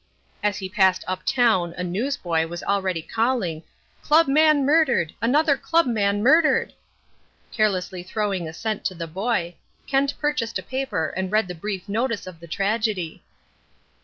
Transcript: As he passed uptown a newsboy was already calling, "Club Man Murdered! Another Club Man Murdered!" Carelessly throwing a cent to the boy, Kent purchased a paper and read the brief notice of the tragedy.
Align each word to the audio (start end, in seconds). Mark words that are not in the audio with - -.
As 0.41 0.57
he 0.57 0.67
passed 0.67 1.03
uptown 1.07 1.75
a 1.77 1.83
newsboy 1.83 2.47
was 2.47 2.63
already 2.63 3.03
calling, 3.03 3.61
"Club 4.01 4.27
Man 4.27 4.65
Murdered! 4.65 5.13
Another 5.21 5.55
Club 5.55 5.85
Man 5.85 6.23
Murdered!" 6.23 6.73
Carelessly 7.51 8.01
throwing 8.01 8.47
a 8.47 8.51
cent 8.51 8.83
to 8.85 8.95
the 8.95 9.05
boy, 9.05 9.53
Kent 9.85 10.15
purchased 10.19 10.57
a 10.57 10.63
paper 10.63 11.09
and 11.15 11.31
read 11.31 11.47
the 11.47 11.53
brief 11.53 11.87
notice 11.87 12.25
of 12.25 12.39
the 12.39 12.47
tragedy. 12.47 13.21